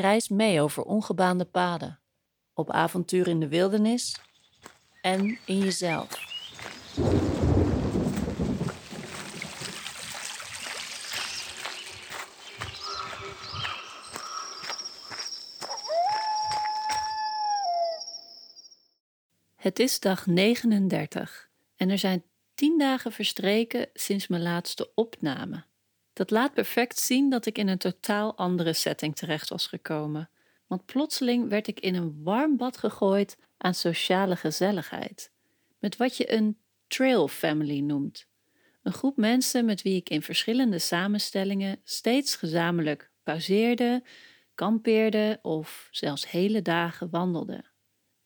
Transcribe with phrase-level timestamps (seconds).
[0.00, 2.00] Reis mee over ongebaande paden,
[2.54, 4.20] op avontuur in de wildernis
[5.00, 6.24] en in jezelf.
[19.54, 25.64] Het is dag 39 en er zijn 10 dagen verstreken sinds mijn laatste opname.
[26.16, 30.30] Dat laat perfect zien dat ik in een totaal andere setting terecht was gekomen.
[30.66, 35.30] Want plotseling werd ik in een warm bad gegooid aan sociale gezelligheid.
[35.78, 38.26] Met wat je een trail family noemt.
[38.82, 44.02] Een groep mensen met wie ik in verschillende samenstellingen steeds gezamenlijk pauzeerde,
[44.54, 47.64] kampeerde of zelfs hele dagen wandelde.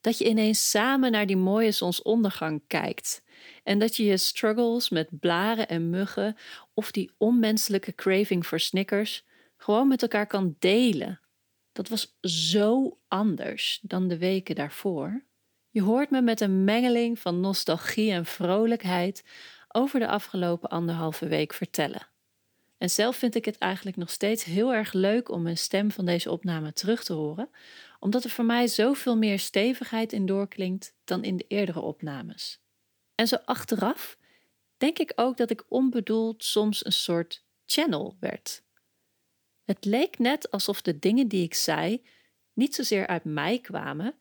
[0.00, 3.22] Dat je ineens samen naar die mooie zonsondergang kijkt
[3.62, 6.36] en dat je je struggles met blaren en muggen
[6.74, 9.24] of die onmenselijke craving voor Snickers
[9.56, 11.20] gewoon met elkaar kan delen.
[11.72, 15.24] Dat was zo anders dan de weken daarvoor.
[15.70, 19.24] Je hoort me met een mengeling van nostalgie en vrolijkheid
[19.68, 22.08] over de afgelopen anderhalve week vertellen.
[22.78, 26.04] En zelf vind ik het eigenlijk nog steeds heel erg leuk om mijn stem van
[26.04, 27.50] deze opname terug te horen,
[27.98, 32.60] omdat er voor mij zoveel meer stevigheid in doorklinkt dan in de eerdere opnames.
[33.20, 34.18] En zo achteraf
[34.76, 38.62] denk ik ook dat ik onbedoeld soms een soort channel werd.
[39.64, 42.02] Het leek net alsof de dingen die ik zei
[42.52, 44.14] niet zozeer uit mij kwamen,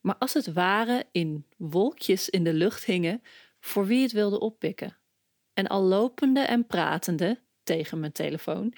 [0.00, 3.22] maar als het ware in wolkjes in de lucht hingen
[3.60, 4.96] voor wie het wilde oppikken.
[5.52, 8.74] En al lopende en pratende tegen mijn telefoon,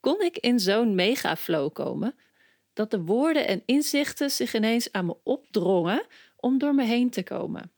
[0.00, 2.14] kon ik in zo'n megaflow komen
[2.72, 6.06] dat de woorden en inzichten zich ineens aan me opdrongen
[6.36, 7.72] om door me heen te komen.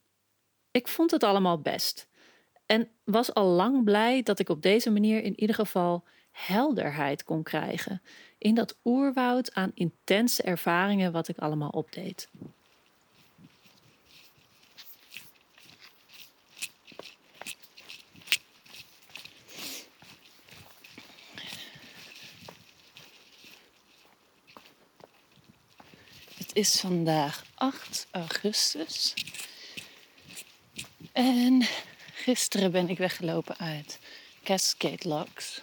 [0.71, 2.07] Ik vond het allemaal best
[2.65, 7.43] en was al lang blij dat ik op deze manier in ieder geval helderheid kon
[7.43, 8.01] krijgen
[8.37, 12.29] in dat oerwoud aan intense ervaringen wat ik allemaal opdeed.
[26.37, 29.13] Het is vandaag 8 augustus.
[31.21, 31.61] En
[32.13, 33.99] gisteren ben ik weggelopen uit
[34.43, 35.61] Cascade Locks.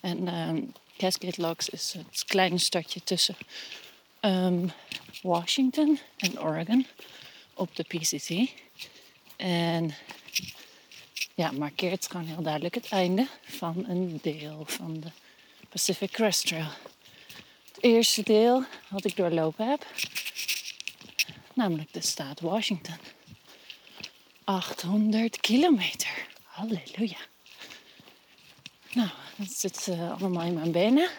[0.00, 3.36] En um, Cascade Locks is het kleine stadje tussen
[4.20, 4.72] um,
[5.22, 6.86] Washington en Oregon
[7.54, 8.52] op de PCT.
[9.36, 9.94] En
[11.34, 15.10] ja, markeert gewoon heel duidelijk het einde van een deel van de
[15.68, 16.68] Pacific Crest Trail.
[17.66, 19.86] Het eerste deel wat ik doorlopen heb,
[21.54, 23.15] namelijk de staat Washington.
[24.46, 26.26] 800 kilometer.
[26.42, 27.18] Halleluja.
[28.92, 31.10] Nou, dat zit uh, allemaal in mijn benen.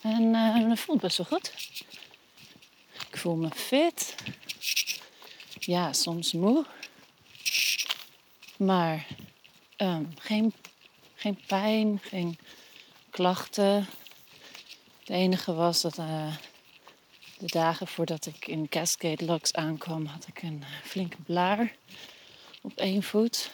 [0.00, 1.52] En uh, dat voelt best wel goed.
[3.10, 4.14] Ik voel me fit.
[5.58, 6.66] Ja, soms moe.
[8.56, 9.06] Maar
[9.76, 10.52] um, geen,
[11.14, 12.38] geen pijn, geen
[13.10, 13.86] klachten.
[14.98, 16.36] Het enige was dat uh,
[17.38, 21.74] de dagen voordat ik in Cascade Locks aankwam, had ik een flinke blaar
[22.62, 23.50] op één voet.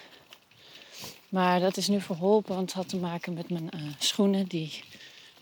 [1.29, 4.83] Maar dat is nu verholpen, want het had te maken met mijn uh, schoenen die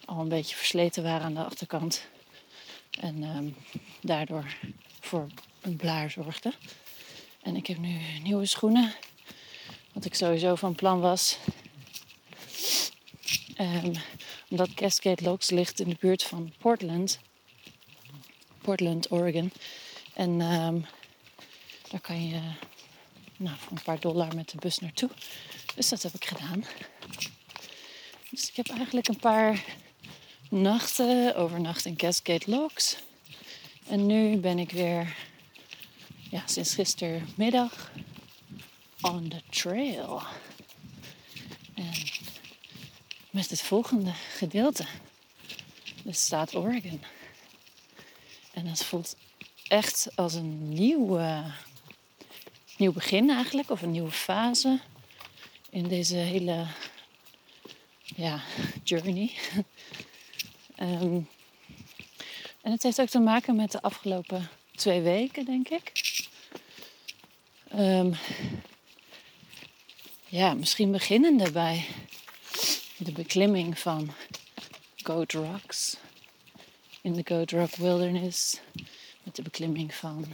[0.05, 2.07] al een beetje versleten waren aan de achterkant.
[3.01, 3.57] En um,
[4.01, 4.57] daardoor
[5.01, 5.27] voor
[5.61, 6.53] een blaar zorgde.
[7.43, 8.95] En ik heb nu nieuwe schoenen,
[9.93, 11.39] wat ik sowieso van plan was.
[13.61, 13.93] Um,
[14.49, 17.21] omdat Cascade Locks ligt in de buurt van Portland,
[18.63, 19.53] Portland, Oregon.
[20.15, 20.87] En um,
[21.91, 22.41] daar kan je
[23.37, 25.11] nou, een paar dollar met de bus naartoe.
[25.75, 26.65] Dus dat heb ik gedaan.
[28.31, 29.65] Dus ik heb eigenlijk een paar
[30.51, 32.97] nachten overnacht in Cascade Locks.
[33.87, 35.17] En nu ben ik weer,
[36.31, 37.91] ja, sinds gistermiddag
[39.01, 40.23] on the trail.
[41.75, 41.93] En
[43.31, 44.87] met het volgende gedeelte,
[46.05, 47.01] de staat Oregon.
[48.53, 49.17] En dat voelt
[49.69, 51.21] echt als een nieuw,
[52.77, 54.81] nieuw begin eigenlijk, of een nieuwe fase
[55.71, 56.67] in deze hele
[58.17, 58.41] ja,
[58.85, 59.31] journey.
[60.77, 61.21] Ehm,
[62.61, 65.93] en het heeft ook te maken met de afgelopen twee weken, denk ik.
[67.69, 68.13] Ehm,
[70.29, 71.85] ja, misschien beginnende bij
[72.97, 74.15] de beklimming van
[75.03, 75.97] Goat Rocks
[77.03, 78.61] in de Goat Rock Wilderness.
[79.23, 80.27] Met de beklimming van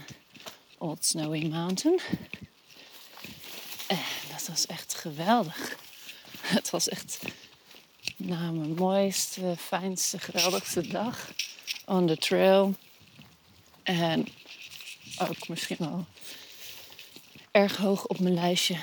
[0.77, 1.99] Old Snowy Mountain.
[3.87, 3.99] En
[4.31, 5.77] dat was echt geweldig.
[6.41, 7.19] Het was echt
[8.15, 11.31] nou, mijn mooiste, fijnste, geweldigste dag
[11.85, 12.75] on the trail.
[13.83, 14.27] En
[15.21, 16.05] ook misschien wel
[17.51, 18.77] erg hoog op mijn lijstje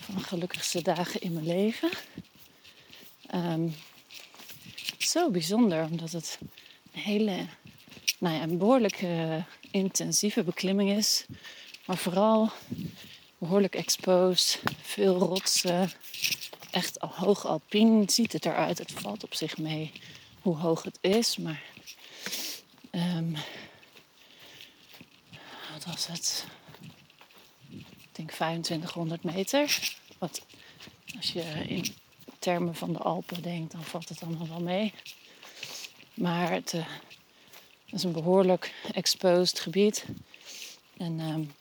[0.00, 1.90] van gelukkigste dagen in mijn leven.
[3.26, 3.68] Ehm,
[5.14, 6.38] zo bijzonder, omdat het
[6.92, 7.46] een hele,
[8.18, 9.04] nou ja, behoorlijk
[9.70, 11.26] intensieve beklimming is.
[11.86, 12.50] Maar vooral
[13.38, 15.90] behoorlijk exposed, veel rotsen,
[16.70, 18.78] echt hoog alpien ziet het eruit.
[18.78, 19.92] Het valt op zich mee
[20.40, 21.62] hoe hoog het is, maar
[22.90, 23.36] um,
[25.72, 26.44] wat was het?
[27.70, 29.96] Ik denk 2500 meter.
[30.18, 30.46] Wat
[31.16, 31.84] als je in
[32.44, 34.92] termen van de Alpen denkt, dan valt het allemaal wel mee.
[36.14, 36.86] Maar het uh,
[37.86, 40.04] is een behoorlijk exposed gebied.
[40.96, 41.54] En um,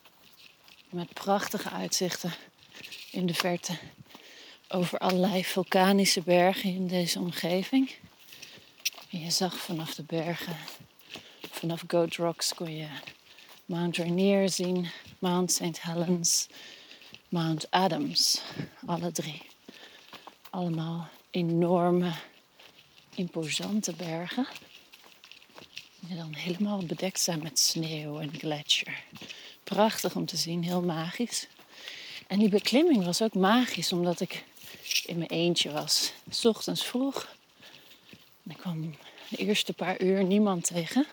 [0.90, 2.34] met prachtige uitzichten
[3.12, 3.78] in de verte
[4.68, 7.92] over allerlei vulkanische bergen in deze omgeving.
[9.10, 10.58] En je zag vanaf de bergen,
[11.52, 12.88] vanaf Goat Rocks kon je
[13.66, 14.88] Mount Rainier zien,
[15.20, 15.82] Mount St.
[15.82, 16.48] Helens,
[17.30, 18.42] Mount Adams,
[18.86, 19.53] alle drie.
[20.54, 22.14] Allemaal enorme,
[23.16, 24.48] imposante bergen.
[26.00, 29.04] Die dan helemaal bedekt zijn met sneeuw en gletsjer.
[29.64, 31.48] Prachtig om te zien, heel magisch.
[32.28, 34.44] En die beklimming was ook magisch, omdat ik
[35.06, 36.14] in mijn eentje was.
[36.30, 37.36] S ochtends vroeg.
[38.44, 38.96] En ik kwam
[39.30, 41.06] de eerste paar uur niemand tegen.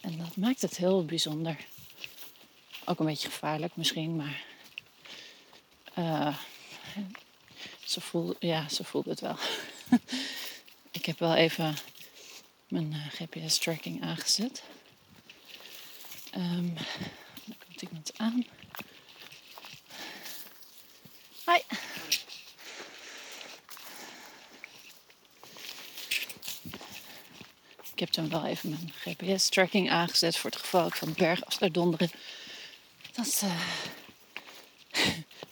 [0.00, 1.56] En dat maakt het heel bijzonder.
[2.84, 4.44] Ook een beetje gevaarlijk misschien, maar
[5.98, 6.36] uh,
[7.84, 9.36] ze, voelde, ja, ze voelde het wel.
[10.98, 11.76] ik heb wel even
[12.68, 14.62] mijn uh, GPS-tracking aangezet.
[16.36, 16.76] Um,
[17.48, 18.46] er komt iemand aan.
[21.44, 21.60] Hoi.
[27.92, 31.44] Ik heb toen wel even mijn GPS-tracking aangezet voor het geval ik van de berg
[31.44, 32.10] af zou donderen.
[33.12, 33.60] Dat uh,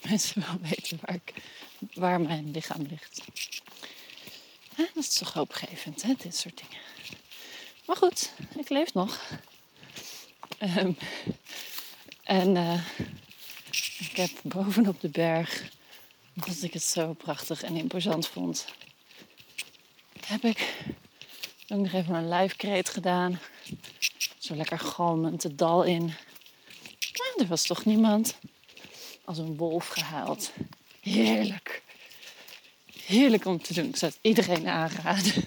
[0.08, 1.35] mensen wel weten waar, ik,
[1.94, 3.23] waar mijn lichaam ligt.
[4.76, 6.85] dat is toch hoopgevend, hè, dit soort dingen.
[7.87, 9.20] Maar goed, ik leef nog.
[10.61, 10.97] Um,
[12.23, 12.87] en uh,
[13.99, 15.75] ik heb bovenop de berg
[16.37, 18.67] omdat ik het zo prachtig en imposant vond,
[20.26, 20.75] heb ik
[21.69, 23.41] ook nog even een live gedaan.
[24.38, 26.05] Zo lekker galmend het dal in.
[26.05, 28.38] Nou, er was toch niemand.
[29.26, 30.52] Als een wolf gehuild.
[31.00, 31.82] Heerlijk.
[33.05, 33.88] Heerlijk om te doen.
[33.88, 35.44] Ik iedereen aanraden.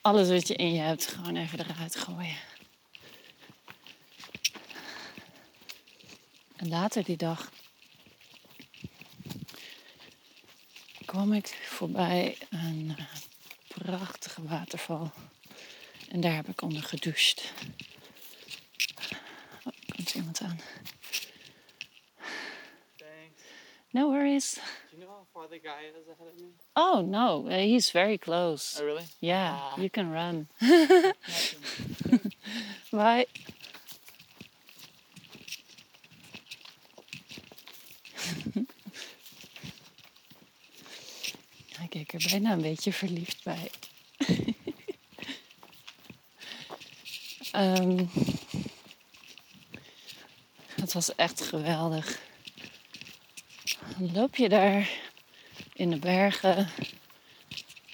[0.00, 2.36] Alles wat je in je hebt, gewoon even eruit gooien.
[6.56, 7.50] En later die dag
[11.04, 13.06] kwam ik voorbij een uh,
[13.68, 15.12] prachtige waterval.
[16.08, 17.52] En daar heb ik onder gedoucht.
[19.64, 20.60] Oh, komt iemand aan.
[23.94, 24.58] No worries.
[24.90, 26.48] Do you know how far the guy is ahead of me?
[26.76, 28.78] Oh no, uh, he's very close.
[28.80, 29.04] Oh, really?
[29.20, 29.76] Yeah, Ah.
[29.80, 30.48] you can run.
[32.92, 33.26] Bye.
[41.76, 43.70] Hij keek er bijna een beetje verliefd bij.
[47.52, 48.04] Ehm,
[50.74, 52.20] het was echt geweldig.
[54.02, 54.90] Dan loop je daar
[55.72, 56.70] in de bergen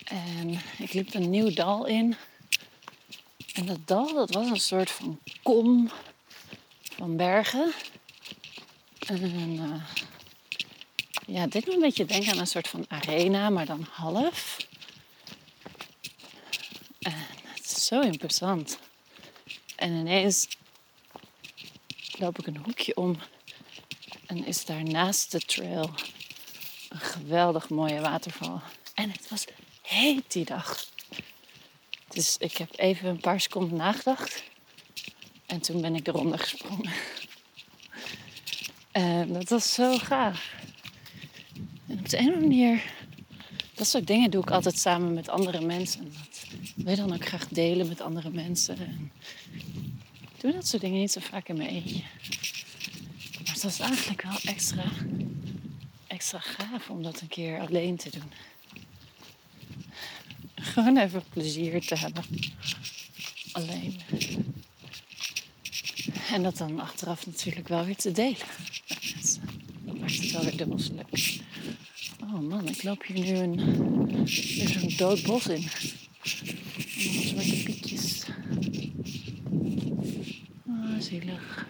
[0.04, 2.16] en ik liep een nieuw dal in.
[3.54, 5.90] En dat dal, dat was een soort van kom
[6.82, 7.72] van bergen.
[8.98, 10.04] En eh,
[11.26, 14.56] ja, deed me een beetje denken aan een soort van arena, maar dan half.
[16.98, 17.12] En
[17.54, 18.78] het is zo imposant.
[19.76, 20.48] En ineens
[22.18, 23.18] loop ik een hoekje om
[24.28, 25.90] en is daar naast de trail
[26.88, 28.61] een geweldig mooie waterval.
[28.94, 29.44] En het was
[29.82, 30.87] heet die dag.
[32.08, 34.42] Dus ik heb even een paar seconden nagedacht.
[35.47, 36.92] En toen ben ik eronder gesprongen.
[38.92, 40.54] En dat was zo gaaf.
[41.88, 42.82] En op de een of manier
[43.75, 46.12] Dat soort dingen doe ik altijd samen met andere mensen.
[46.12, 46.44] Dat
[46.75, 48.78] wil je dan ook graag delen met andere mensen.
[48.78, 49.12] En
[50.23, 52.04] ik doe dat soort dingen niet zo vaak in mijn.
[53.58, 54.84] Maar het was eigenlijk wel extra,
[56.06, 58.32] extra gaaf om dat een keer alleen te doen.
[60.54, 62.24] Gewoon even plezier te hebben.
[63.52, 64.00] Alleen.
[66.30, 68.36] En dat dan achteraf natuurlijk wel weer te delen.
[69.84, 71.40] Dat maakt het wel weer dubbel leuk.
[72.20, 74.28] Oh man, ik loop hier nu een,
[74.68, 75.68] zo'n dood bos in.
[77.22, 77.76] Zwarte.
[80.66, 81.66] Ah, zielig.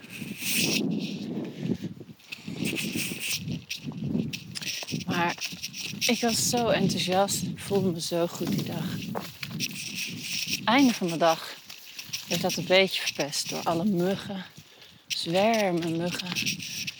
[5.07, 5.35] Maar
[6.09, 7.43] ik was zo enthousiast.
[7.43, 8.85] Ik voelde me zo goed die dag.
[10.65, 11.55] Einde van de dag
[12.29, 14.45] werd dat een beetje verpest door alle muggen.
[15.07, 16.29] Zwermen muggen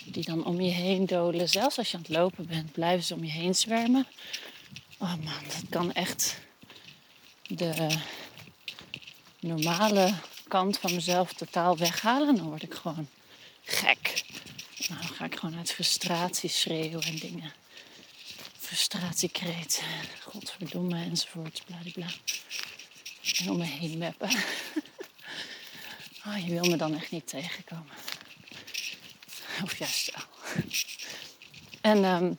[0.05, 1.49] die dan om je heen dolen.
[1.49, 4.07] Zelfs als je aan het lopen bent, blijven ze om je heen zwermen.
[4.97, 6.39] Oh man, dat kan echt
[7.47, 7.97] de
[9.39, 10.13] normale
[10.47, 12.35] kant van mezelf totaal weghalen.
[12.35, 13.07] Dan word ik gewoon
[13.63, 14.23] gek.
[14.87, 17.53] Nou, dan ga ik gewoon uit frustratie schreeuwen en dingen.
[18.69, 19.83] Frustratiekreet,
[20.23, 22.07] godverdomme enzovoort, bladibla.
[23.39, 24.29] En om me heen meppen.
[26.25, 27.95] Oh, je wil me dan echt niet tegenkomen.
[29.63, 30.53] Of juist wel.
[31.81, 32.37] En um,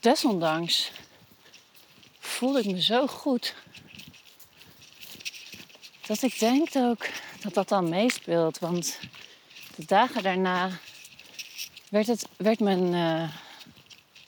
[0.00, 0.90] desondanks
[2.18, 3.54] voelde ik me zo goed.
[6.06, 7.06] Dat ik denk ook
[7.40, 8.58] dat dat dan meespeelt.
[8.58, 8.98] Want
[9.76, 10.70] de dagen daarna
[11.88, 13.42] werd, het, werd mijn uh,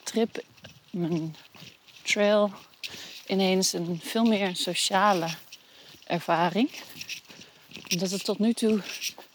[0.07, 0.43] trip,
[0.89, 1.35] mijn
[2.03, 2.51] trail
[3.27, 5.29] ineens een veel meer sociale
[6.03, 6.69] ervaring.
[7.89, 8.81] Omdat het tot nu toe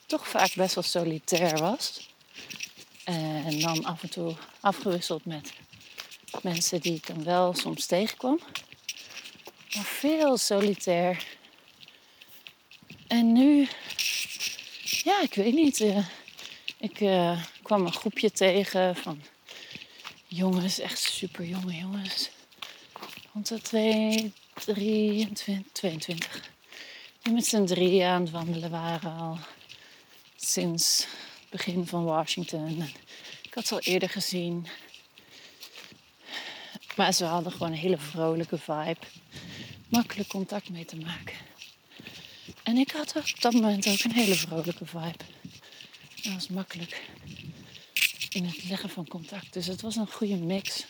[0.07, 2.11] toch vaak best wel solitair was.
[3.05, 5.53] En dan af en toe afgewisseld met
[6.43, 8.41] mensen die ik dan wel soms tegenkwam.
[9.75, 11.25] Maar veel solitair.
[13.07, 13.69] En nu,
[14.83, 15.81] ja, ik weet niet.
[15.81, 16.07] Uh,
[16.79, 19.23] ik uh, kwam een groepje tegen van
[20.37, 22.31] jongens, echt super jonge jongens.
[23.33, 26.51] Rond de 2, 23, 22.
[27.23, 29.39] Die met z'n drieën aan het wandelen waren al
[30.37, 31.07] sinds
[31.41, 32.83] het begin van Washington.
[33.43, 34.67] Ik had ze al eerder gezien.
[36.97, 39.07] Maar ze hadden gewoon een hele vrolijke vibe.
[39.89, 41.37] Makkelijk contact mee te maken.
[42.63, 45.25] En ik had op dat moment ook een hele vrolijke vibe.
[46.23, 47.03] Dat was makkelijk
[48.33, 49.53] in het leggen van contact.
[49.53, 50.85] Dus het was een goede mix.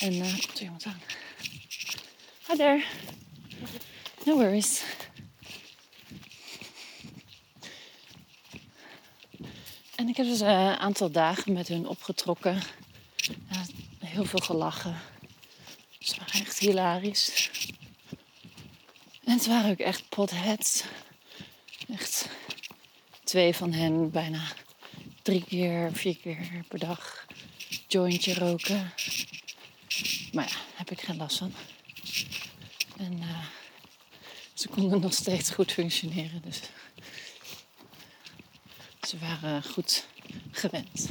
[0.00, 1.00] En uh, komt er iemand aan.
[2.48, 2.84] Hi there.
[4.24, 4.82] No worries.
[9.94, 12.62] En ik heb dus een aantal dagen met hun opgetrokken.
[13.50, 13.64] Ja,
[13.98, 15.00] heel veel gelachen.
[15.98, 17.50] Ze waren echt hilarisch.
[19.24, 20.84] En het waren ook echt potheads.
[21.88, 22.28] Echt
[23.24, 24.42] twee van hen bijna
[25.22, 27.26] drie keer, vier keer per dag
[27.86, 28.92] jointje roken.
[30.32, 31.52] Maar ja, heb ik geen last van.
[32.98, 33.44] En uh,
[34.54, 36.42] ze konden nog steeds goed functioneren.
[36.42, 36.60] Dus
[39.08, 40.06] ze waren goed
[40.50, 41.08] gewend.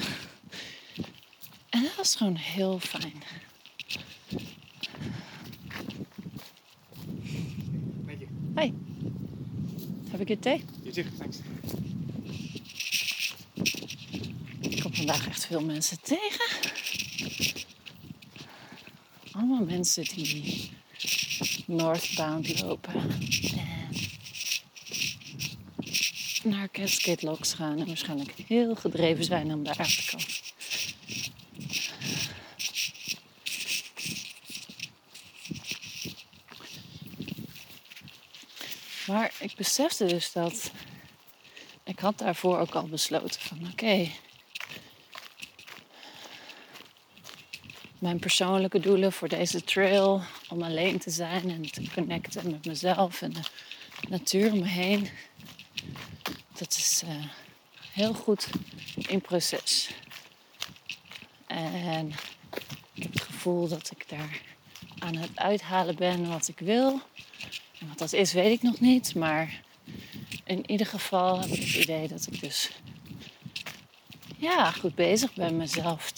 [1.70, 3.24] En dat was gewoon heel fijn.
[8.56, 8.74] Hey.
[10.12, 10.64] Have a good day.
[10.84, 11.38] You too, thanks.
[14.60, 16.46] Ik kom echt veel mensen tegen.
[19.32, 20.72] Allemaal mensen die
[21.66, 22.94] northbound lopen.
[26.44, 27.80] En naar Cascade Locks gaan.
[27.80, 30.28] En waarschijnlijk heel gedreven zijn om daar uit te komen.
[39.08, 40.72] Maar ik besefte dus dat
[41.84, 44.10] ik had daarvoor ook al besloten van oké,
[48.02, 53.22] mijn persoonlijke doelen voor deze trail om alleen te zijn en te connecten met mezelf
[53.22, 53.42] en de
[54.10, 55.10] natuur om me heen,
[56.58, 57.26] dat is uh,
[57.92, 58.50] heel goed
[58.96, 59.90] in proces.
[61.48, 62.08] En
[62.94, 64.42] ik heb het gevoel dat ik daar
[65.00, 67.02] aan het uithalen ben wat ik wil.
[67.80, 69.16] En wat dat is, weet ik nog niet.
[69.16, 69.62] Maar
[70.44, 72.72] in ieder geval heb ik het idee dat ik dus
[74.38, 76.12] ja, goed bezig ben mezelf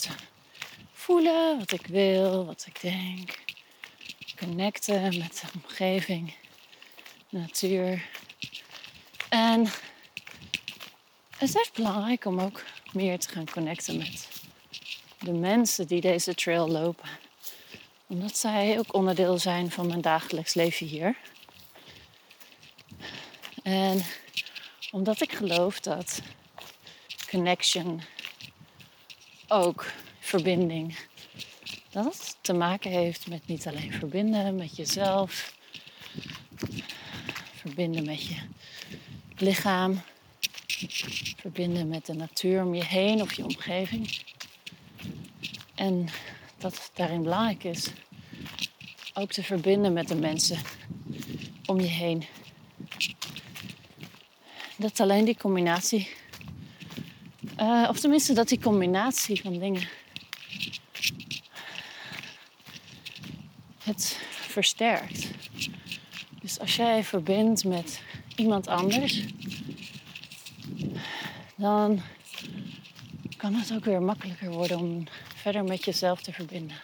[1.04, 3.38] voelen wat ik wil, wat ik denk.
[4.38, 6.34] Connecten met de omgeving,
[7.28, 8.08] natuur.
[9.28, 9.64] En
[11.30, 14.28] het is echt belangrijk om ook meer te gaan connecten met
[15.18, 17.08] de mensen die deze trail lopen.
[18.06, 21.16] Omdat zij ook onderdeel zijn van mijn dagelijks leven hier.
[23.62, 24.02] En
[24.90, 26.20] omdat ik geloof dat
[27.30, 28.02] connection
[29.48, 29.86] ook
[30.34, 30.96] verbinding.
[31.90, 35.56] Dat te maken heeft met niet alleen verbinden met jezelf,
[37.54, 38.36] verbinden met je
[39.36, 40.00] lichaam,
[41.36, 44.18] verbinden met de natuur om je heen of je omgeving.
[45.74, 46.08] En
[46.58, 47.90] dat daarin belangrijk is
[49.14, 50.58] ook te verbinden met de mensen
[51.66, 52.24] om je heen.
[54.76, 56.08] Dat alleen die combinatie,
[57.60, 59.88] uh, of tenminste dat die combinatie van dingen
[63.84, 65.30] het versterkt.
[66.40, 68.02] Dus als jij verbindt met
[68.36, 69.22] iemand anders,
[71.56, 72.02] dan
[73.36, 76.76] kan het ook weer makkelijker worden om verder met jezelf te verbinden.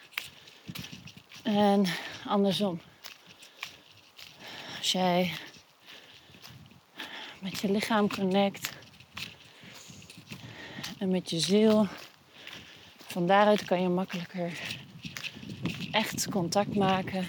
[1.43, 1.85] En
[2.27, 2.81] andersom.
[4.79, 5.33] Als jij
[7.39, 8.73] met je lichaam connect
[10.99, 11.87] en met je ziel,
[13.07, 14.80] van daaruit kan je makkelijker
[15.91, 17.27] echt contact maken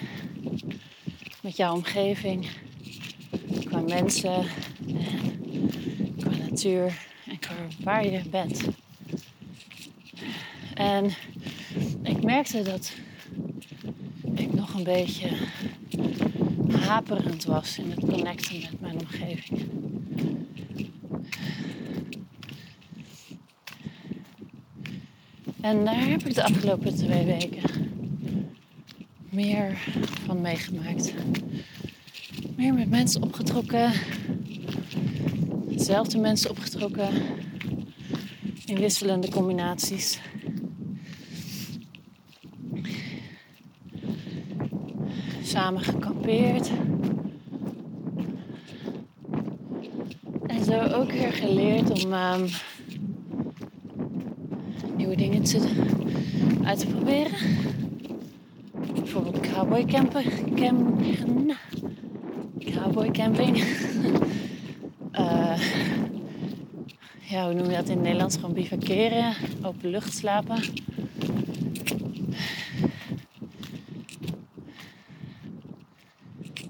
[1.42, 2.48] met jouw omgeving,
[3.64, 4.46] qua mensen,
[6.20, 7.54] qua natuur en qua
[7.84, 8.68] waar je bent.
[10.74, 11.12] En
[12.04, 12.94] ik merkte dat
[14.34, 15.30] ik nog een beetje
[16.72, 19.70] haperend was in het connecten met mijn omgeving.
[25.62, 27.81] En daar heb ik de afgelopen twee weken
[29.32, 29.78] meer
[30.26, 31.14] van meegemaakt.
[32.56, 33.92] Meer met mensen opgetrokken.
[35.68, 37.10] Dezelfde mensen opgetrokken.
[38.66, 40.20] In wisselende combinaties.
[45.44, 46.72] Samen gekampeerd.
[50.48, 52.50] En zo ook weer geleerd om um,
[54.98, 55.60] nieuwe dingen te,
[56.64, 57.32] uit te proberen
[59.62, 60.24] cowboy camper,
[60.56, 60.98] cam,
[62.60, 63.58] cowboy camping.
[65.14, 65.58] uh,
[67.32, 68.36] ja, hoe noem je dat in het Nederlands?
[68.36, 70.58] Gewoon bivakeren, open lucht slapen.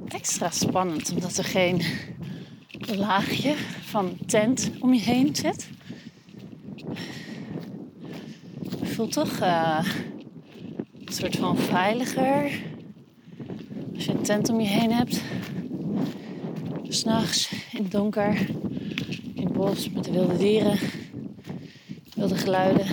[0.08, 1.82] Extra spannend omdat er geen
[2.80, 5.70] laagje van tent om je heen zit.
[8.82, 9.86] Voelt toch uh,
[11.06, 12.70] een soort van veiliger.
[14.32, 15.22] Tent om je heen hebt.
[16.88, 18.50] S'nachts in het donker.
[19.34, 20.80] In het bos met de wilde dieren.
[22.16, 22.86] Wilde geluiden.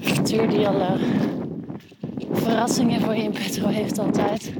[0.00, 0.98] De natuur die alle
[2.32, 4.52] verrassingen voor je in petro heeft altijd.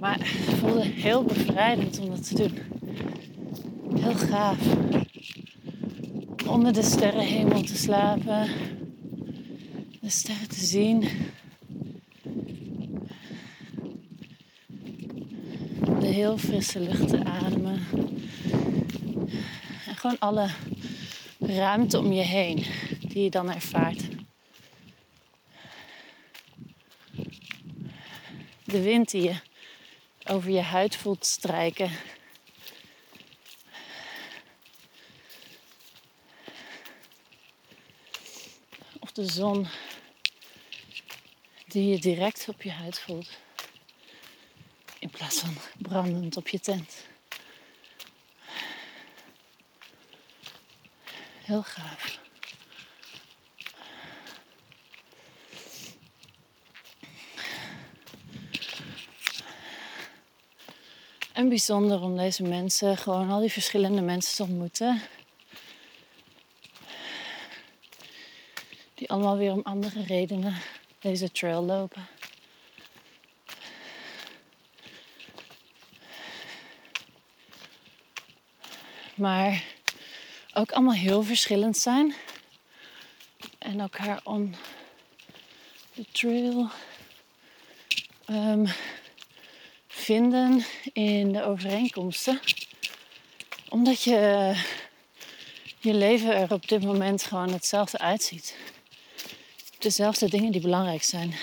[0.00, 2.58] Maar het voelde heel bevrijdend om dat te doen.
[4.00, 4.58] Heel gaaf
[6.48, 8.48] onder de sterrenhemel te slapen,
[10.00, 11.04] de sterren te zien.
[16.00, 17.86] De heel frisse lucht te ademen.
[19.86, 20.50] En gewoon alle
[21.38, 22.66] ruimte om je heen
[23.00, 24.02] die je dan ervaart.
[28.64, 29.34] De wind die je
[30.26, 31.90] over je huid voelt strijken.
[39.12, 39.66] de zon
[41.66, 43.28] die je direct op je huid voelt.
[45.04, 47.06] In plaats van brandend op je tent.
[51.42, 52.18] Heel gaaf.
[61.32, 65.02] En bijzonder om deze mensen, gewoon al die verschillende mensen te ontmoeten.
[68.94, 70.56] die allemaal weer om andere redenen
[70.98, 72.06] deze trail lopen.
[79.14, 79.64] Maar
[80.52, 82.14] ook allemaal heel verschillend zijn.
[83.58, 84.54] En elkaar on
[85.94, 86.68] de trail
[88.30, 88.66] um,
[89.88, 92.40] vinden in de overeenkomsten.
[93.68, 94.52] Omdat je
[95.78, 98.56] je leven er op dit moment gewoon hetzelfde uitziet
[99.84, 101.34] dezelfde dingen die belangrijk zijn.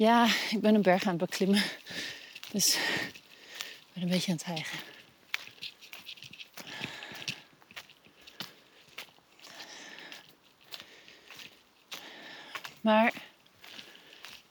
[0.00, 1.62] Ja, ik ben een berg aan het beklimmen.
[2.52, 2.78] Dus
[3.92, 4.78] ben een beetje aan het hijgen.
[12.80, 13.12] Maar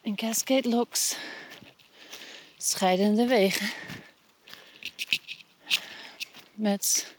[0.02, 1.16] in Cascade Locks
[2.58, 3.70] scheiden de wegen.
[6.54, 7.16] Met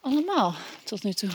[0.00, 0.54] allemaal
[0.84, 1.30] tot nu toe.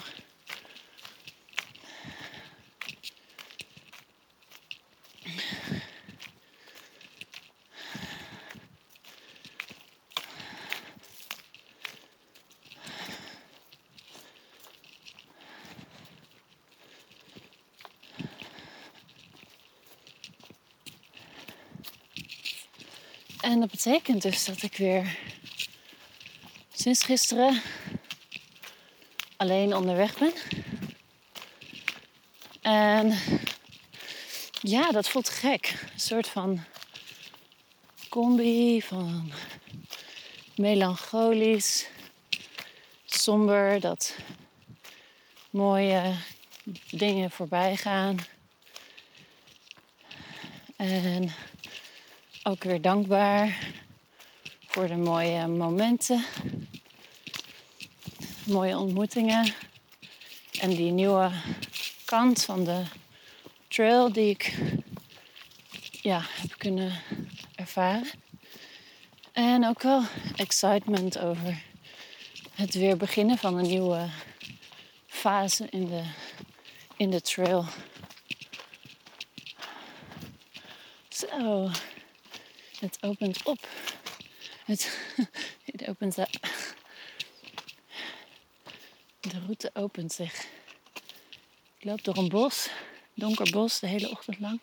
[23.59, 25.17] En dat betekent dus dat ik weer
[26.73, 27.61] sinds gisteren
[29.37, 30.33] alleen onderweg ben.
[32.61, 33.17] En
[34.61, 35.75] ja, dat voelt gek.
[35.93, 36.63] Een soort van
[38.09, 39.31] combi van
[40.55, 41.87] melancholisch,
[43.05, 44.15] somber, dat
[45.49, 46.15] mooie
[46.91, 48.17] dingen voorbij gaan.
[50.75, 51.33] En
[52.49, 53.73] ook weer dankbaar
[54.67, 56.25] voor de mooie momenten,
[58.45, 59.53] mooie ontmoetingen
[60.59, 61.31] en die nieuwe
[62.05, 62.83] kant van de
[63.67, 64.57] trail die ik
[66.01, 67.01] ja, heb kunnen
[67.55, 68.09] ervaren.
[69.31, 70.03] En ook wel
[70.35, 71.62] excitement over
[72.53, 74.09] het weer beginnen van een nieuwe
[75.07, 76.03] fase in de,
[76.97, 77.65] in de trail.
[81.09, 81.69] Zo.
[82.79, 83.67] Het opent op.
[84.65, 84.99] Het,
[85.71, 86.39] het opent up.
[89.19, 90.47] De route opent zich.
[91.77, 92.69] Ik loop door een bos,
[93.13, 94.59] donker bos, de hele ochtend lang.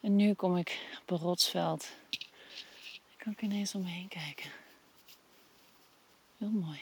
[0.00, 1.88] En nu kom ik op een rotsveld.
[2.10, 4.50] Ik kan ik ineens om me heen kijken.
[6.38, 6.80] Heel mooi.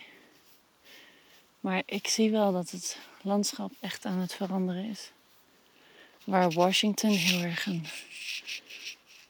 [1.61, 5.11] Maar ik zie wel dat het landschap echt aan het veranderen is.
[6.25, 7.87] Waar Washington heel erg een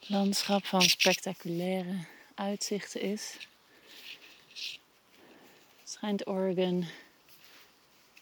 [0.08, 3.48] landschap van spectaculaire uitzichten is,
[5.84, 6.86] schijnt Oregon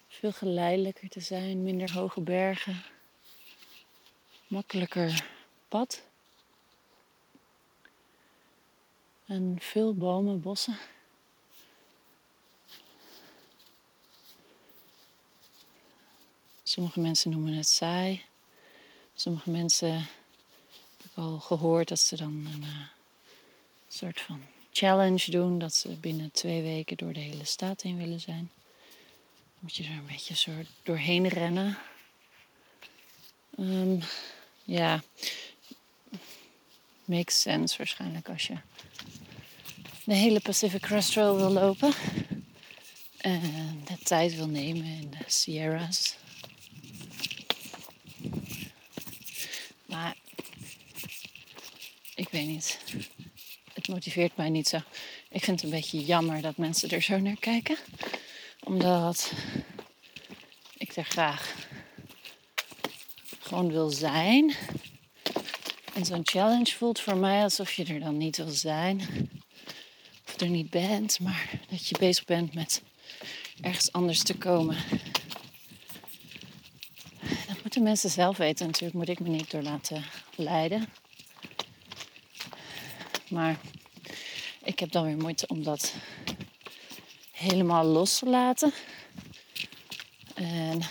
[0.09, 2.83] veel geleidelijker te zijn, minder hoge bergen,
[4.47, 5.27] makkelijker
[5.69, 6.03] pad.
[9.27, 10.79] En veel bomen, bossen.
[16.63, 18.25] Sommige mensen noemen het saai.
[19.15, 20.07] Sommige mensen
[21.17, 22.87] al gehoord dat ze dan een uh,
[23.89, 25.59] soort van challenge doen.
[25.59, 28.51] Dat ze binnen twee weken door de hele staat heen willen zijn.
[28.79, 30.53] Dan moet je er een beetje zo
[30.83, 31.79] doorheen rennen.
[33.59, 34.03] Um,
[34.65, 35.03] ja,
[37.05, 38.57] makes sense waarschijnlijk als je
[40.05, 41.93] de hele Pacific Crest Trail wil lopen.
[43.17, 43.41] En
[43.85, 46.17] de tijd wil nemen in de Sierras.
[49.87, 50.17] Maar
[52.17, 52.79] ik weet niet.
[53.73, 54.77] Het motiveert mij niet zo.
[55.29, 57.77] Ik vind het een beetje jammer dat mensen er zo naar kijken.
[58.61, 59.33] Omdat
[60.77, 61.55] ik er graag
[63.39, 64.55] gewoon wil zijn.
[65.95, 69.01] En zo'n challenge voelt voor mij alsof je er dan niet wil zijn.
[70.27, 72.83] Of er niet bent, maar dat je bezig bent met
[73.61, 74.77] ergens anders te komen.
[77.47, 78.95] Dat moeten mensen zelf weten natuurlijk.
[78.95, 80.05] Moet ik me niet door laten
[80.37, 80.89] leiden.
[83.29, 83.57] Maar
[84.65, 85.95] ik heb dan weer moeite om dat
[87.33, 88.73] helemaal los te laten.
[90.35, 90.83] En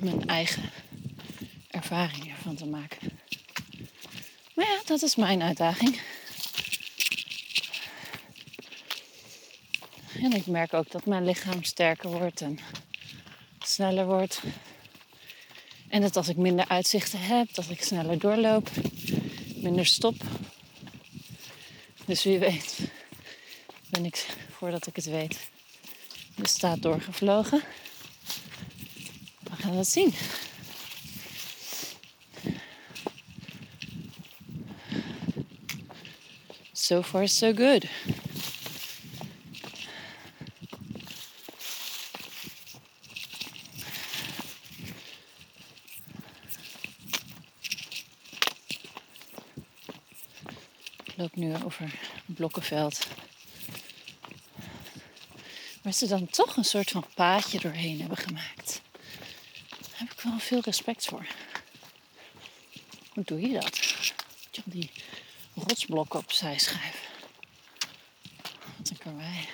[0.00, 0.70] mijn eigen
[1.70, 3.18] ervaring ervan te maken.
[4.54, 6.00] Maar ja, dat is mijn uitdaging.
[10.22, 12.58] En ik merk ook dat mijn lichaam sterker wordt en
[13.58, 14.42] sneller wordt.
[15.88, 18.70] En dat als ik minder uitzichten heb, dat ik sneller doorloop
[19.62, 20.14] minder stop.
[22.04, 22.78] Dus wie weet
[23.90, 25.50] ben ik, voordat ik het weet,
[26.36, 27.62] de staat doorgevlogen.
[29.42, 30.14] We gaan het zien.
[36.72, 37.84] So far, so good.
[51.22, 53.06] loop nu over blokkenveld.
[55.82, 58.80] Waar ze dan toch een soort van paadje doorheen hebben gemaakt.
[59.68, 61.26] Daar heb ik wel veel respect voor.
[63.12, 63.94] Hoe doe je dat?
[64.64, 64.90] Die
[65.54, 67.08] rotsblokken opzij schuiven.
[68.76, 69.48] Wat een karwei.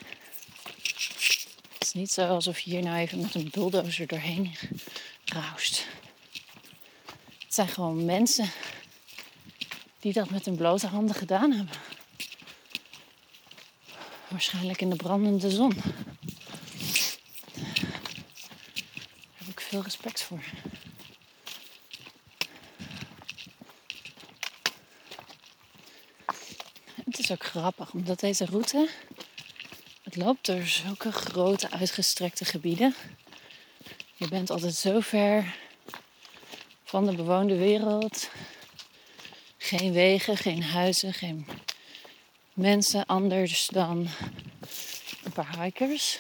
[1.73, 4.55] Het is niet zo alsof je hier nou even met een bulldozer doorheen
[5.25, 5.87] raust.
[7.45, 8.51] Het zijn gewoon mensen
[9.99, 11.75] die dat met hun blote handen gedaan hebben.
[14.29, 15.75] Waarschijnlijk in de brandende zon.
[15.75, 15.85] Daar
[19.35, 20.43] heb ik veel respect voor.
[27.05, 28.89] Het is ook grappig, omdat deze route...
[30.03, 32.95] Het loopt door zulke grote uitgestrekte gebieden.
[34.15, 35.57] Je bent altijd zo ver
[36.85, 38.31] van de bewoonde wereld.
[39.69, 41.47] Geen wegen, geen huizen, geen
[42.53, 44.09] mensen anders dan
[45.25, 46.19] een paar hikers.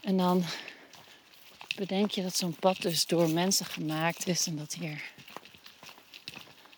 [0.00, 0.44] En dan
[1.76, 5.02] bedenk je dat zo'n pad dus door mensen gemaakt is en dat hier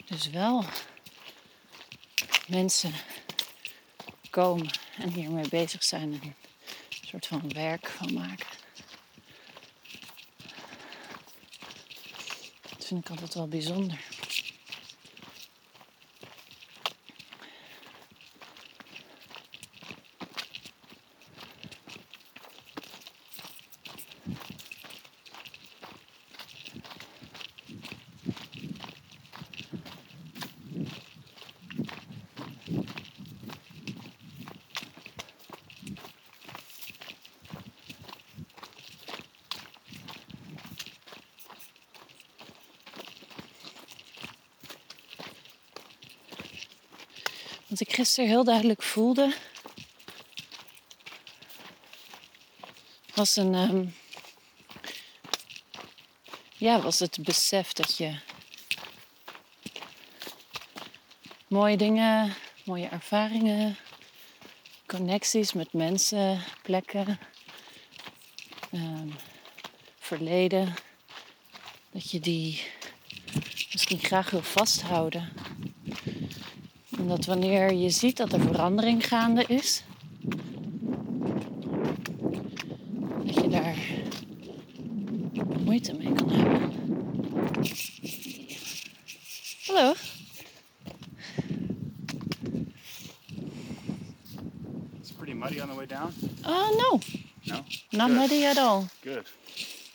[0.05, 0.65] dus wel
[2.47, 2.93] mensen
[4.31, 6.35] komen en hiermee bezig zijn en een
[7.09, 8.60] soort van werk van maken.
[12.91, 13.99] Vind ik altijd wel bijzonder.
[48.11, 49.35] Gisteren heel duidelijk voelde,
[53.15, 53.55] was een.
[53.55, 53.87] ehm,
[56.57, 58.19] ja, was het besef dat je
[61.47, 63.77] mooie dingen, mooie ervaringen,
[64.87, 67.19] connecties met mensen, plekken,
[68.71, 69.09] ehm,
[69.99, 70.75] verleden,
[71.91, 72.63] dat je die
[73.73, 75.50] misschien graag wil vasthouden.
[77.01, 79.83] En dat wanneer je ziet dat er verandering gaande is,
[83.25, 83.77] dat je daar
[85.65, 86.73] moeite mee kan hebben.
[89.67, 89.95] Hallo.
[95.01, 96.13] It's pretty muddy on the way down.
[96.47, 96.99] Oh, no.
[97.43, 97.65] No?
[97.91, 98.19] Not Good.
[98.19, 98.85] muddy at all.
[99.03, 99.27] Good.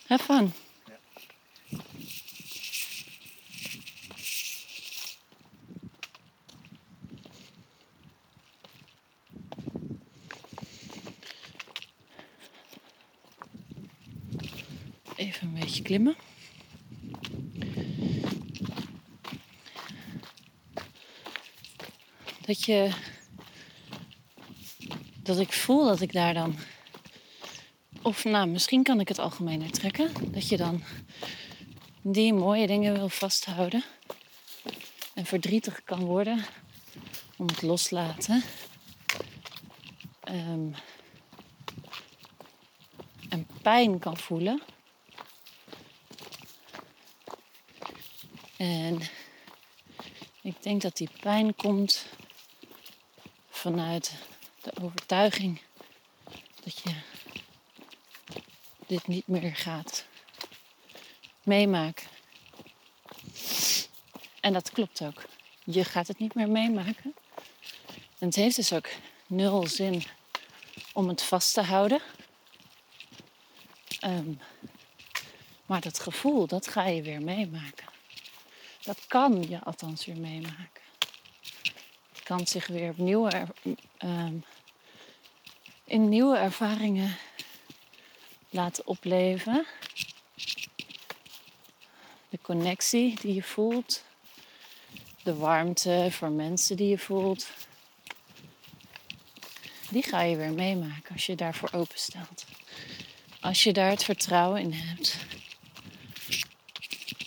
[0.08, 0.54] Have fun.
[0.88, 0.98] Yeah.
[15.16, 15.84] Even een beetje
[22.46, 22.90] Dat je.
[25.24, 26.56] Dat ik voel dat ik daar dan.
[28.02, 30.32] Of nou, misschien kan ik het algemener trekken.
[30.32, 30.84] Dat je dan
[32.02, 33.84] die mooie dingen wil vasthouden.
[35.14, 36.46] En verdrietig kan worden
[37.38, 38.44] om het loslaten.
[40.24, 40.68] Ehm,
[43.30, 44.62] en pijn kan voelen.
[48.58, 49.02] En
[50.42, 52.06] ik denk dat die pijn komt
[53.50, 54.14] vanuit
[54.62, 55.62] de overtuiging
[56.64, 56.96] dat je
[58.88, 60.06] dit niet meer gaat
[61.44, 62.08] meemaken.
[64.40, 65.24] En dat klopt ook.
[65.64, 67.16] Je gaat het niet meer meemaken.
[68.20, 68.90] En het heeft dus ook
[69.28, 70.04] nul zin
[70.94, 72.02] om het vast te houden.
[74.00, 74.34] Ehm,
[75.66, 77.95] maar dat gevoel, dat ga je weer meemaken.
[78.86, 80.84] Dat kan je althans weer meemaken.
[82.12, 82.94] Het kan zich weer
[83.28, 83.48] er,
[83.98, 84.36] ehm,
[85.84, 87.18] in nieuwe ervaringen
[88.50, 89.66] laten opleven.
[92.30, 94.04] De connectie die je voelt.
[95.24, 97.48] De warmte voor mensen die je voelt.
[99.90, 102.46] Die ga je weer meemaken als je daarvoor openstelt.
[103.40, 105.18] Als je daar het vertrouwen in hebt.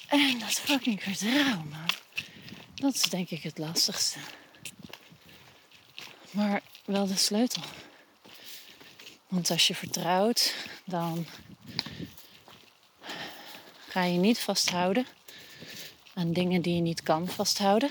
[0.08, 1.86] En dat fucking vertrouwen, man.
[2.74, 4.18] Dat is denk ik het lastigste.
[6.30, 7.62] Maar wel de sleutel.
[9.28, 11.26] Want als je vertrouwt, dan
[13.88, 15.06] ga je niet vasthouden
[16.14, 17.90] aan dingen die je niet kan vasthouden.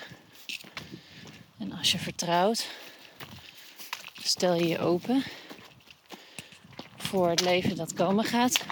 [1.58, 2.68] En als je vertrouwt,
[4.24, 5.24] stel je je open
[6.98, 8.66] voor het leven dat komen gaat.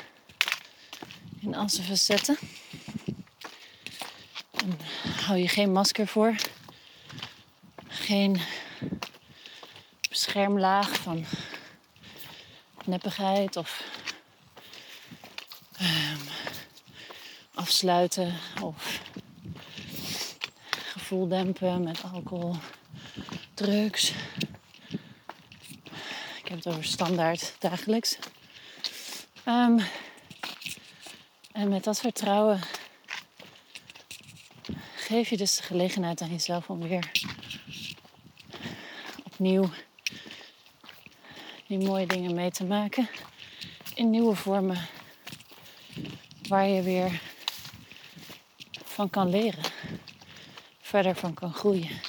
[1.39, 2.38] In al zijn facetten.
[5.25, 6.35] Hou je geen masker voor.
[7.88, 8.41] Geen
[10.09, 11.25] beschermlaag van
[12.85, 13.83] neppigheid of
[15.77, 16.19] ehm,
[17.53, 19.01] afsluiten of
[20.69, 22.55] gevoel dempen met alcohol,
[23.53, 24.13] drugs.
[26.38, 28.17] Ik heb het over standaard dagelijks.
[29.43, 29.79] Ehm,
[31.51, 32.59] en met dat vertrouwen
[35.05, 37.11] geef je dus de gelegenheid aan jezelf om weer
[39.23, 39.69] opnieuw
[41.67, 43.09] die mooie dingen mee te maken
[43.95, 44.87] in nieuwe vormen
[46.47, 47.21] waar je weer
[48.83, 49.63] van kan leren,
[50.81, 52.01] verder van kan groeien.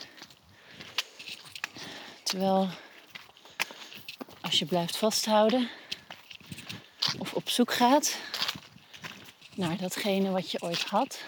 [2.22, 2.68] Terwijl
[4.40, 5.68] als je blijft vasthouden
[7.18, 8.18] of op zoek gaat
[9.54, 11.24] naar datgene wat je ooit had,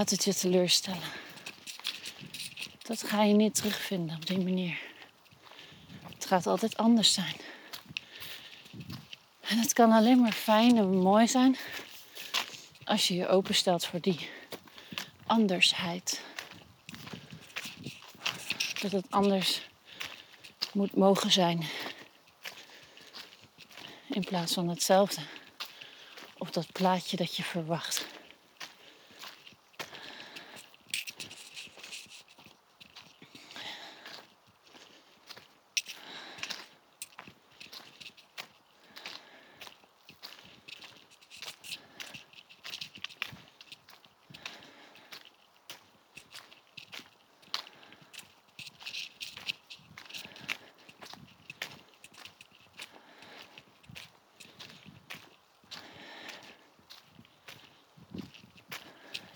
[0.00, 1.08] gaat het je teleurstellen.
[2.82, 4.78] Dat ga je niet terugvinden op die manier.
[6.14, 7.36] Het gaat altijd anders zijn.
[9.40, 11.56] En het kan alleen maar fijn en mooi zijn
[12.84, 14.28] als je je openstelt voor die
[15.26, 16.22] andersheid.
[18.80, 19.60] Dat het anders
[20.72, 21.66] moet mogen zijn.
[24.06, 25.20] In plaats van hetzelfde.
[26.38, 28.09] Of dat plaatje dat je verwacht.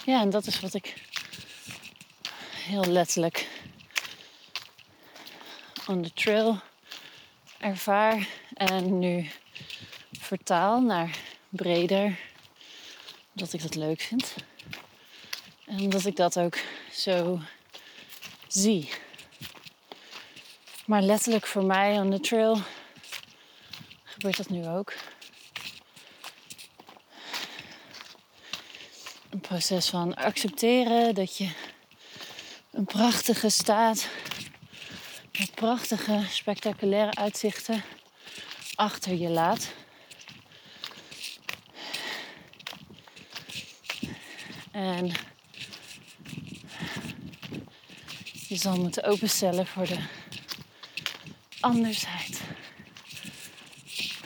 [0.05, 0.95] Ja, en dat is wat ik
[2.55, 3.49] heel letterlijk
[5.87, 6.61] on the trail
[7.59, 9.31] ervaar en nu
[10.21, 12.19] vertaal naar breder,
[13.35, 14.35] omdat ik dat leuk vind.
[15.67, 16.59] En omdat ik dat ook
[16.93, 17.41] zo
[18.49, 18.91] zie.
[20.87, 22.59] Maar letterlijk voor mij on the trail
[24.05, 24.93] gebeurt dat nu ook.
[29.55, 31.51] Proces van accepteren dat je
[32.71, 34.09] een prachtige staat
[35.39, 37.83] met prachtige, spectaculaire uitzichten
[38.75, 39.73] achter je laat.
[44.71, 45.13] En
[48.49, 49.99] je zal moeten openstellen voor de
[51.61, 52.41] andersheid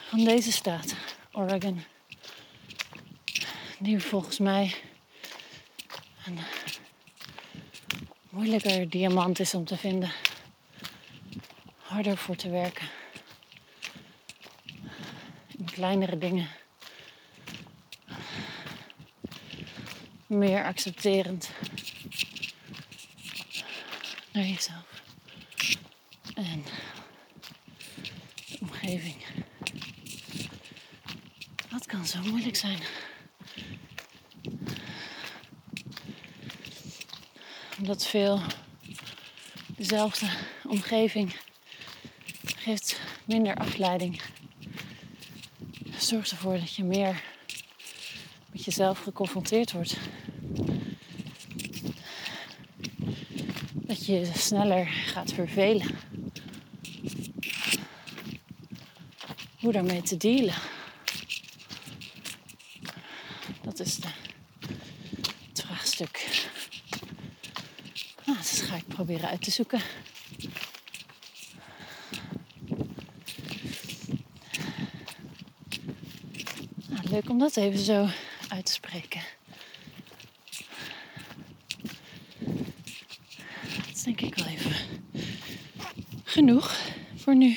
[0.09, 0.95] van deze staat,
[1.33, 1.83] Oregon.
[3.79, 4.75] Die volgens mij
[8.49, 10.13] moeilijker diamant is om te vinden.
[11.77, 12.89] Harder voor te werken.
[15.59, 16.49] In kleinere dingen.
[20.27, 21.51] Meer accepterend
[24.33, 25.03] naar jezelf.
[26.35, 29.25] En de omgeving.
[31.71, 32.79] Dat kan zo moeilijk zijn.
[37.89, 38.41] Omdat veel
[39.67, 40.27] dezelfde
[40.65, 41.37] omgeving
[42.57, 44.21] geeft minder afleiding.
[45.99, 47.23] Zorgt ervoor dat je meer
[48.53, 49.97] met jezelf geconfronteerd wordt.
[53.73, 55.87] Dat je je sneller gaat vervelen.
[59.59, 60.55] Hoe daarmee te dealen.
[63.63, 64.09] Dat is de,
[65.49, 66.47] het vraagstuk.
[68.29, 69.81] Nou, dat ga ik proberen uit te zoeken.
[76.89, 78.07] Nou, leuk om dat even zo
[78.49, 79.21] uit te spreken.
[83.77, 84.73] Dat is denk ik wel even
[86.25, 86.77] genoeg
[87.17, 87.57] voor nu.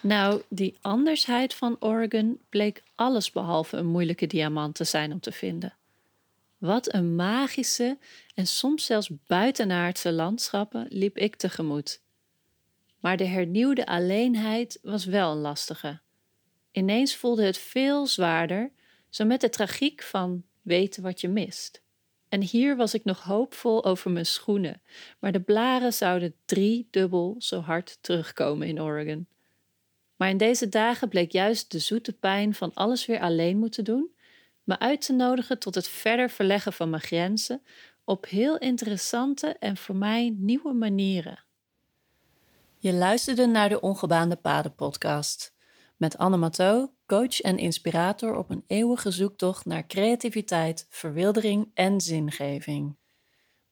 [0.00, 5.74] Nou, die andersheid van Oregon bleek allesbehalve een moeilijke diamant te zijn om te vinden.
[6.60, 7.98] Wat een magische
[8.34, 12.02] en soms zelfs buitenaardse landschappen liep ik tegemoet.
[12.98, 16.00] Maar de hernieuwde alleenheid was wel een lastige.
[16.72, 18.70] Ineens voelde het veel zwaarder,
[19.08, 21.82] zo met de tragiek van weten wat je mist.
[22.28, 24.82] En hier was ik nog hoopvol over mijn schoenen,
[25.18, 29.26] maar de blaren zouden driedubbel zo hard terugkomen in Oregon.
[30.16, 34.10] Maar in deze dagen bleek juist de zoete pijn van alles weer alleen moeten doen,
[34.70, 37.62] me uit te nodigen tot het verder verleggen van mijn grenzen
[38.04, 41.44] op heel interessante en voor mij nieuwe manieren.
[42.78, 45.54] Je luisterde naar de Ongebaande Paden podcast
[45.96, 52.96] met Anne Matteau, coach en inspirator op een eeuwige zoektocht naar creativiteit, verwildering en zingeving.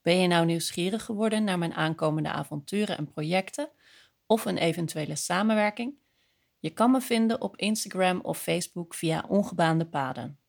[0.01, 3.69] Ben je nou nieuwsgierig geworden naar mijn aankomende avonturen en projecten
[4.25, 5.93] of een eventuele samenwerking?
[6.59, 10.39] Je kan me vinden op Instagram of Facebook via Ongebaande Paden